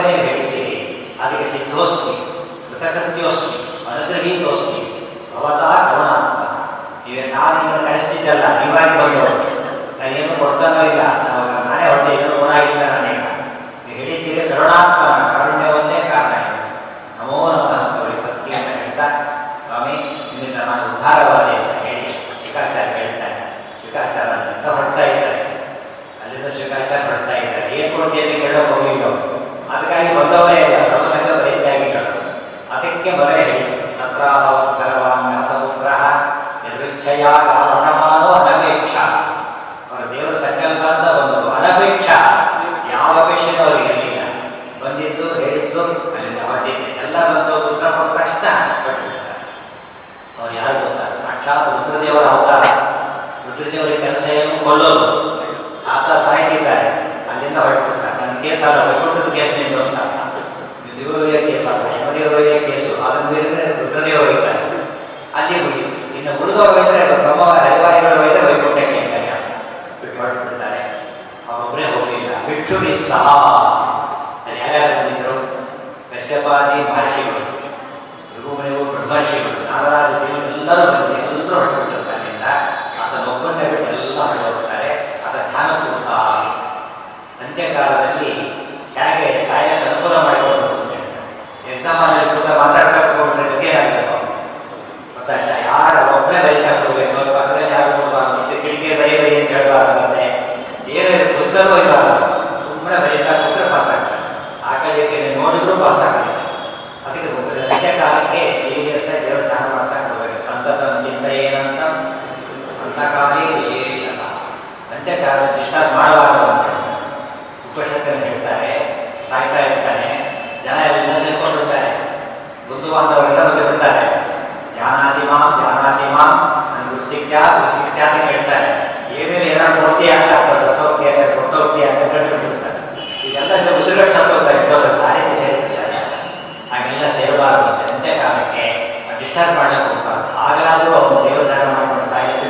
[139.35, 142.49] ಡಿಸ್ಟರ್ಬ್ ಮಾಡಕ್ಕೆ ಹೋಗ್ಬಾರ್ದು ಆಗಲಾದರೂ ಅವನು ದೇವದಾನ ಮಾಡ್ಕೊಂಡು ಸಾಯಿತು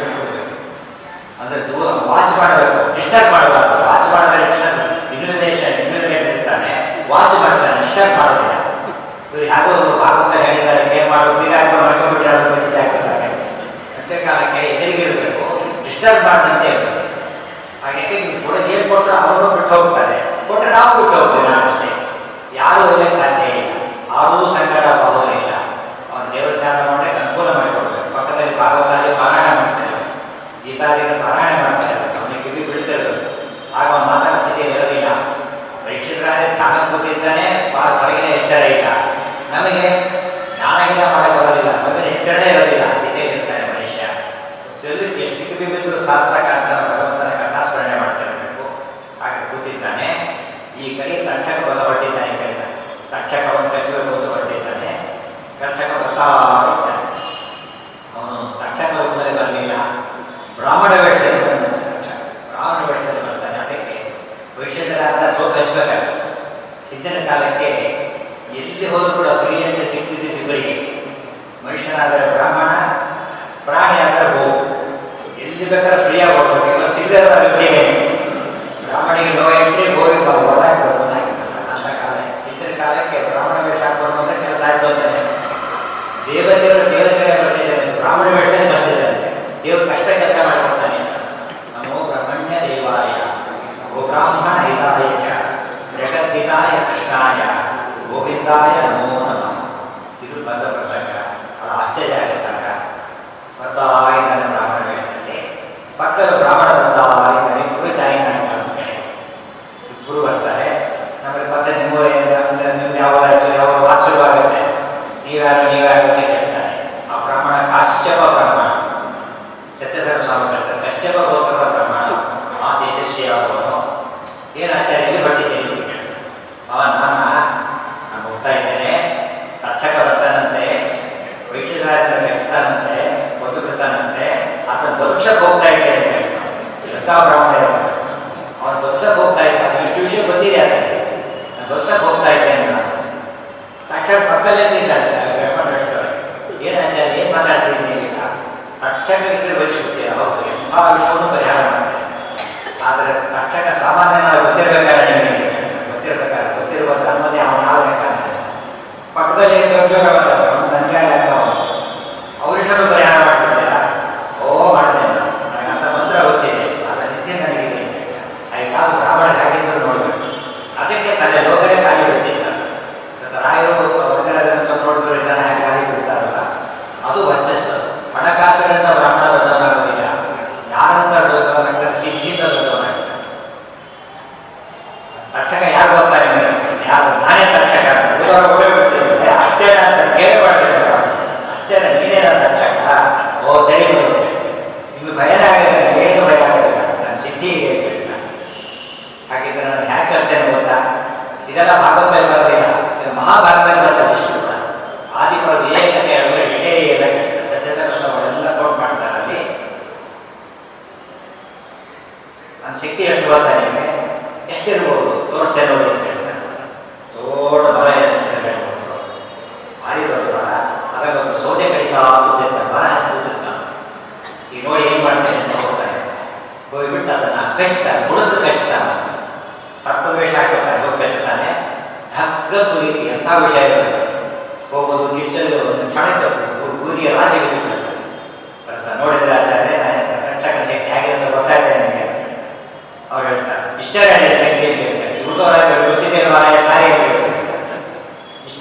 [1.41, 2.79] ಅಂದ್ರೆ ದೂರ ವಾಚ್ ಮಾಡಬೇಕು.
[2.95, 3.75] ಡಿಸ್ಟರ್ಬ್ ಮಾಡಬಾರ್ದು.
[3.89, 4.81] ವಾಚ್ ಮಾಡಿದ್ರೆ ಡಿಸ್ಟರ್ಬ್
[5.15, 6.73] ಇನ್ವಿಟೇಷನ್ ಇನ್ವಿಟೇಟ್ ಇರ್ತಾನೆ
[7.11, 8.55] ವಾಚ್ ಮಾಡ್ತಾನೆ ಡಿಸ್ಟರ್ಬ್ ಮಾಡೋದಿಲ್ಲ.
[9.31, 13.29] ಇವ್ರು ಯಾಕೋ ಒಂದು ಭಾಗವತ ಹೇಳಿದ್ದಾರೆ ಏನು ಮಾಡೋ ಈಗ ಯಾಕೋ ಮಾಡ್ಕೊಂಡ್ಬಿಟ್ಟಾರು ಬಂದಿದ್ದೆ ಹಾಕಿದ್ದಾರೆ
[13.99, 15.45] ಅಂತೆ ಕಾಲಕ್ಕೆ ಎದುರಿಗಿರಬೇಕು
[15.86, 17.05] ಡಿಸ್ಟರ್ಬ್ ಮಾಡಿದಂತೆ ಇರಬೇಕು.
[17.84, 20.17] ಹಾಗಾಗಿ ಕೂಡ ಏನು ಕೊಟ್ಟರೆ ಅವರು ಬಿಟ್ಟು ಹೋಗ್ತಾರೆ.
[20.49, 21.53] ಕೊಟ್ಟರೆ ನಾವು ಬಿಟ್ಟು ಹೋಗ್ತೇವೆ.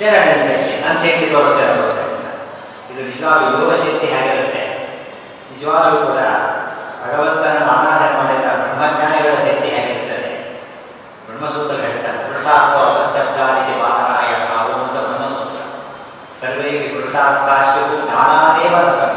[0.02, 2.00] ಸ್ಟೆರಾಯ್ಡ್ ಅಂದರೆ ನಾನು ಶಕ್ತಿ ತೋರಿಸ್ತಾ ಇರೋದು
[2.90, 4.62] ಇದು ನಿಜವಾಗ್ಲೂ ಯೋಗಶಕ್ತಿ ಹೇಗಿರುತ್ತೆ?
[5.50, 6.20] ನಿಜವಾಗಲೂ ಕೂಡ
[7.02, 10.30] ಭಗವಂತನ ಆರಾಧನೆ ಮಾಡಿದ ಬ್ರಹ್ಮಜ್ಞಾನಿಗಳ ಶಕ್ತಿ ಹೇಗಿರುತ್ತದೆ
[11.26, 12.74] ಬ್ರಹ್ಮಸೂತ್ರ ಹೇಳ್ತಾರೆ ಪುರುಷಾರ್ಥ
[13.14, 14.42] ಶಬ್ದಾದಿಗೆ ವಾಹನಾಯಣ
[15.06, 15.62] ಬ್ರಹ್ಮಸೂತ್ರ.
[16.40, 19.11] ಸರ್ವೇ ಪುರುಷಾರ್ಥಾಶ್ರು ಜ್ಞಾನಾದೇವರ ಸಮ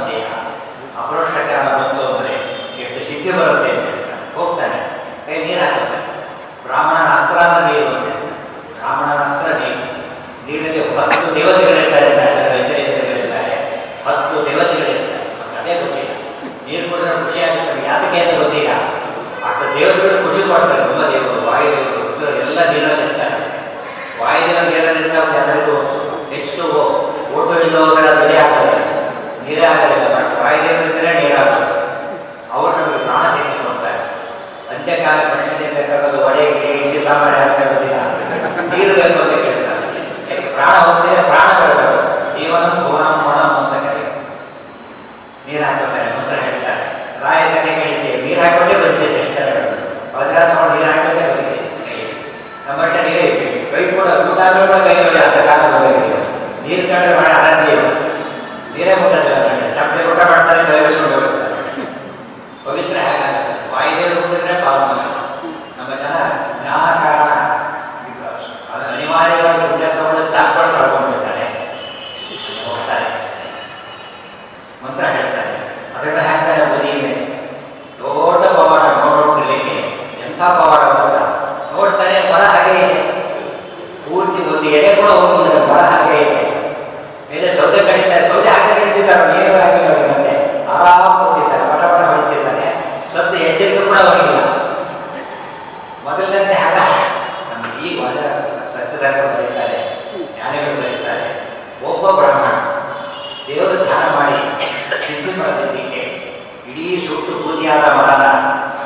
[106.77, 108.23] ಇಡೀ ಸುಟ್ಟು ಬೂದಿಯಾದ ಮರನ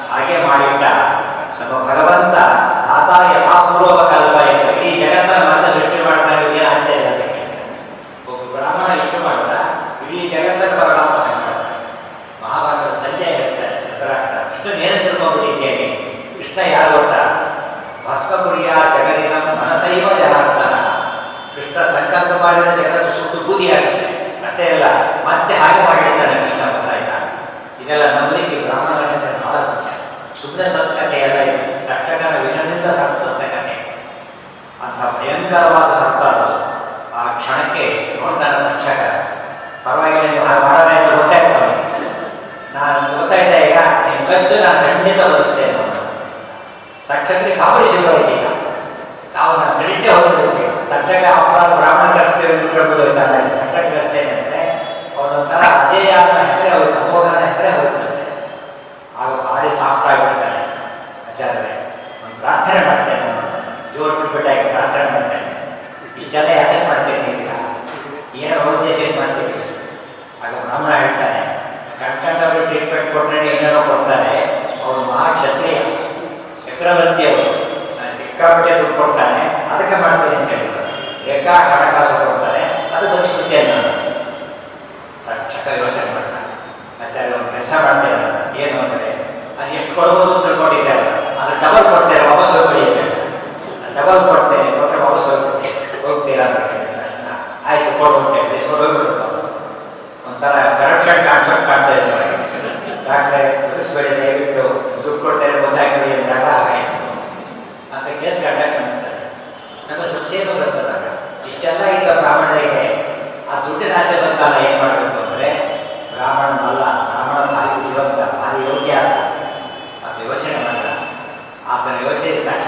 [0.10, 0.66] ಹಾಗೆ ಮಾಡಿ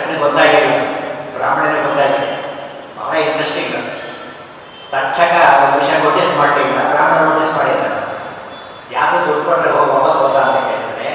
[0.01, 0.69] ಅಷ್ಟನೇ ಗೊತ್ತಾಗಿಲ್ಲ
[1.33, 2.27] ಬ್ರಾಹ್ಮಣನೇ ಗೊತ್ತಾಗಿಲ್ಲ
[2.97, 3.75] ಬಹಳ ಇಂಟ್ರೆಸ್ಟಿಂಗ್
[4.93, 5.33] ತಕ್ಷಕ
[5.63, 7.83] ಒಂದು ವಿಷಯ ನೋಟಿಸ್ ಮಾಡಲಿಲ್ಲ ಬ್ರಾಹ್ಮಣ ನೋಟಿಸ್ ಮಾಡಿಲ್ಲ
[8.95, 11.11] ಯಾವುದು ದುಡ್ಡು ಕೊಟ್ಟರೆ ಹೋಗಿ ವಾಪಸ್ ಹೋದ ಅಂತ ಕೇಳಿದ್ರೆ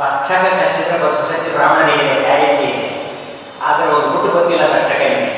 [0.00, 2.88] ತಕ್ಷಕ ಕಚ್ಚಿದ್ರೆ ಸೊಸೈಟಿ ಬ್ರಾಹ್ಮಣನಿಗೆ ಗ್ಯಾರಂಟಿ ಇದೆ.
[3.66, 5.30] ಆದರೆ ಒಂದು ದುಡ್ಡು ಗೊತ್ತಿಲ್ಲ ತಕ್ಷಕನಿಗೆ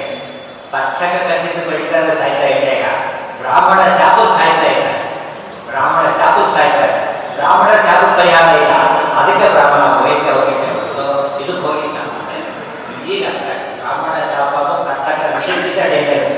[0.72, 2.86] ತಕ್ಷಕ ಕಚ್ಚಿದ್ದು ಕಳಿಸಿದ್ರೆ ಸಾಯ್ತಾ ಇಲ್ಲ ಈಗ.
[3.42, 4.88] ಬ್ರಾಹ್ಮಣ ಶಾಪು ಸಾಯ್ತಾ ಇಲ್ಲ
[5.68, 6.96] ಬ್ರಾಹ್ಮಣ ಶಾಪಕ್ಕೆ ಸಾಯ್ತಾರೆ
[7.36, 8.72] ಬ್ರಾಹ್ಮಣ ಶಾಪ ಪರಿಹಾರ ಇಲ್ಲ.
[9.20, 10.64] ಅದಕ್ಕೆ ಬ್ರಾಹ್ಮಣ ವೈದ್ಯ ಹೋಗಿದ್ದ.
[13.08, 13.24] ಈಗ
[13.74, 16.36] ಬ್ರಾಹ್ಮಣ ಶಾಪವ ಕರ್ತಕ ರಕ್ಷಿಸಿದ ಡೇಂಜರಸ್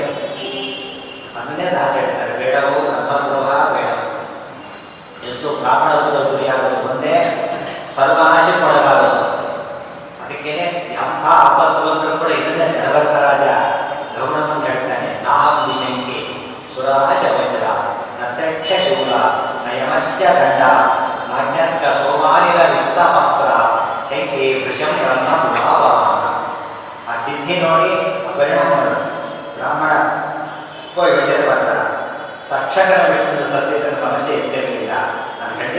[1.37, 3.89] ಅದನ್ನೇ ದಾಸ ಹೇಳ್ತಾರೆ, ಬೇಡವು ನಮ್ಮ ದ್ರೋಹ ಬೇಡ.
[5.29, 5.91] ಎಷ್ಟು ಬ್ರಾಹ್ಮಣ
[6.27, 7.15] ಗುರಿಯಾಗುವುದು ಒಂದೇ
[7.95, 9.25] ಸರ್ವನಾಶಕ್ಕೊಳಗಾಗುವುದು
[10.21, 10.53] ಅದಕ್ಕೆ
[10.97, 13.45] ಎಂಥ ಆಪತ್ತು ಬಂದರೂ ಕೂಡ ಇದನ್ನೇ ನಡವರ್ತ ರಾಜ
[14.15, 16.19] ಗೌಡನ ಹೇಳ್ತಾನೆ ನಾಹಂ ವಿಶಂಕಿ
[16.73, 17.65] ಸುರಾಜ ವಜ್ರ
[18.19, 19.11] ನತಕ್ಷ ಶೂಲ
[19.65, 20.61] ನಯಮಸ್ಯ ದಂಡ
[21.31, 23.15] ನಾಜ್ಞಾತ್ಕ ಸೋಮಾನಿರ ವಿದ್ಯಾಮ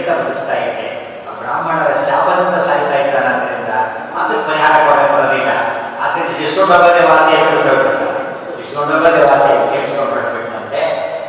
[0.05, 0.87] ಕಡಿತ ಬದುಸ್ತಾ ಇದೆ
[1.39, 3.73] ಬ್ರಾಹ್ಮಣರ ಶಾಪದಿಂದ ಸಾಯ್ತಾ ಇದ್ದಾನಾದ್ರಿಂದ
[4.15, 5.51] ಅದಕ್ಕೆ ಪರಿಹಾರ ಕೊಡೋಕೆ ಬರಲಿಲ್ಲ
[6.03, 8.07] ಅದರಿಂದ ವಿಷ್ಣು ಡಬ್ಬದೆ ವಾಸಿ ಅಂತ ಹೇಳ್ಬಿಟ್ಟು
[8.59, 10.83] ವಿಷ್ಣು ಡಬ್ಬದೆ ವಾಸಿ ಕೇಳಿಸ್ಕೊಂಡು ಹೊರಟ್ಬಿಟ್ಟಂತೆ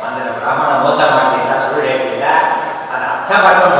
[0.04, 2.26] ಅಂದ್ರೆ ಬ್ರಾಹ್ಮಣ ಮೋಸ ಮಾಡಲಿಲ್ಲ ಸುಳ್ಳು ಹೇಳಲಿಲ್ಲ
[2.90, 3.73] ಅದು ಅರ್ಥ ಮಾಡ್ಕೊಂಡು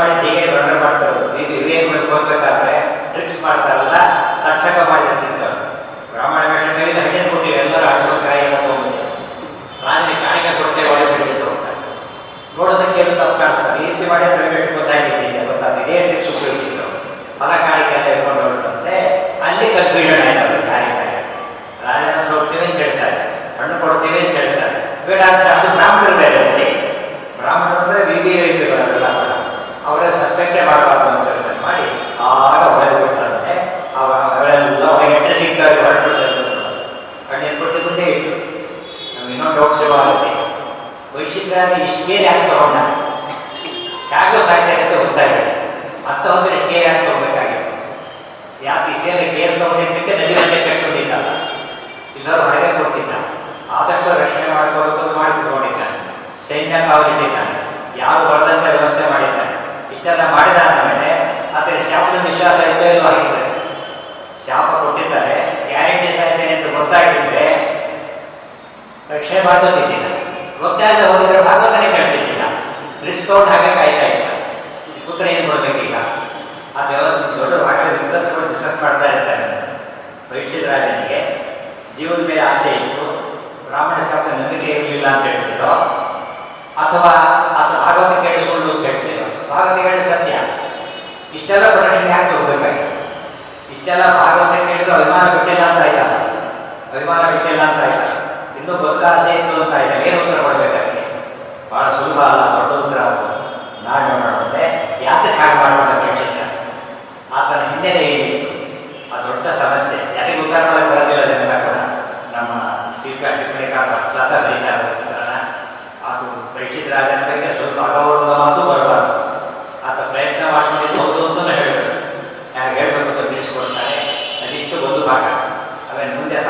[0.00, 0.49] আমার দিকে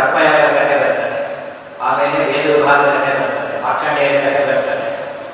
[0.00, 1.18] ಸರ್ಪಯನ ಕಥೆ ಬರ್ತದೆ?
[1.82, 3.12] ಆಮೇಲೆ ವೇದವಿಭಾಗದ ಕಥೆ
[4.48, 4.86] ಬರ್ತದೆ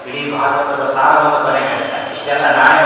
[0.09, 2.81] ಇಡೀ ಭಾರತದ ಸಾರವನ್ನು ಕೊನೆ ಹೇಳ್ತಾರೆ ಇಷ್ಟೆಲ್ಲ ನಾಳೆ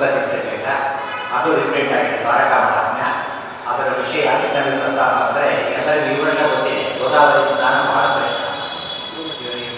[0.00, 0.70] ಮುಗ್ಧ ಚಿತ್ರಗಳಿಲ್ಲ
[1.36, 2.18] ಅದು ರಿಪೀಟ್ ಆಗಿದೆ.
[2.20, 3.04] ದ್ವಾರಕಾ ಮಹಾತ್ಮ್ಯ
[3.70, 8.36] ಅದರ ವಿಷಯ ಯಾಕೆ ಪ್ರಸ್ತಾಪ ಅಂದರೆ ಎಲ್ಲರಿಗೂ ಈ ವರ್ಷ ಗೊತ್ತಿದೆ ಗೋದಾವರಿ ಸ್ನಾನ ಬಹಳ ಕಷ್ಟ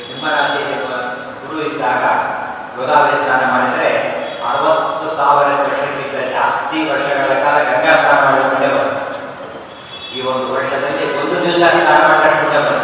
[0.09, 0.77] ಸಿಂಹರಾಶಿಯಲ್ಲಿ
[1.41, 2.03] ಗುರು ಇದ್ದಾಗ
[2.77, 3.91] ಗೋದಾವರಿ ಸ್ನಾನ ಮಾಡಿದರೆ
[4.51, 8.71] ಅರವತ್ತು ಸಾವಿರ ವರ್ಷಕ್ಕಿಂತ ಜಾಸ್ತಿ ವರ್ಷಗಳ ಕಾಲ ಗಂಗಾ ಸ್ನಾನ ಮಾಡಿದ ಮಳೆ
[10.13, 12.79] ಈ ಒಂದು ವರ್ಷದಲ್ಲಿ ಒಂದು ದಿವಸ ಸ್ನಾನ ಮಾಡಿದಷ್ಟು ಮಳೆ